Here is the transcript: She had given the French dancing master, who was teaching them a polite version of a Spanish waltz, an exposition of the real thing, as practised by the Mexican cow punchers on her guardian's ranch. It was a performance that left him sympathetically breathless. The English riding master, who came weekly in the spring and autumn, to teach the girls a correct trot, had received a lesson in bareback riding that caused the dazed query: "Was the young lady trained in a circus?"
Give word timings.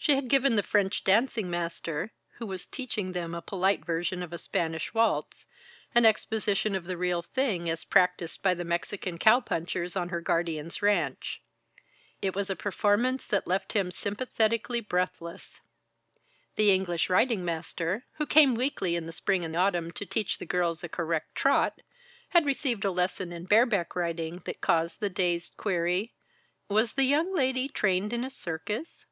She 0.00 0.14
had 0.14 0.28
given 0.28 0.54
the 0.54 0.62
French 0.62 1.02
dancing 1.04 1.50
master, 1.50 2.12
who 2.36 2.46
was 2.46 2.64
teaching 2.66 3.12
them 3.12 3.34
a 3.34 3.42
polite 3.42 3.84
version 3.84 4.22
of 4.22 4.32
a 4.32 4.38
Spanish 4.38 4.94
waltz, 4.94 5.44
an 5.92 6.04
exposition 6.06 6.76
of 6.76 6.84
the 6.84 6.96
real 6.96 7.20
thing, 7.20 7.68
as 7.68 7.84
practised 7.84 8.40
by 8.40 8.54
the 8.54 8.64
Mexican 8.64 9.18
cow 9.18 9.40
punchers 9.40 9.96
on 9.96 10.08
her 10.10 10.20
guardian's 10.20 10.80
ranch. 10.82 11.42
It 12.22 12.32
was 12.34 12.48
a 12.48 12.54
performance 12.56 13.26
that 13.26 13.48
left 13.48 13.72
him 13.72 13.90
sympathetically 13.90 14.80
breathless. 14.80 15.60
The 16.54 16.72
English 16.72 17.10
riding 17.10 17.44
master, 17.44 18.04
who 18.14 18.24
came 18.24 18.54
weekly 18.54 18.94
in 18.94 19.04
the 19.04 19.12
spring 19.12 19.44
and 19.44 19.56
autumn, 19.56 19.90
to 19.92 20.06
teach 20.06 20.38
the 20.38 20.46
girls 20.46 20.84
a 20.84 20.88
correct 20.88 21.34
trot, 21.34 21.82
had 22.30 22.46
received 22.46 22.84
a 22.84 22.92
lesson 22.92 23.32
in 23.32 23.44
bareback 23.46 23.96
riding 23.96 24.42
that 24.46 24.60
caused 24.62 25.00
the 25.00 25.10
dazed 25.10 25.56
query: 25.56 26.14
"Was 26.68 26.92
the 26.94 27.04
young 27.04 27.34
lady 27.34 27.68
trained 27.68 28.12
in 28.12 28.22
a 28.24 28.30
circus?" 28.30 29.04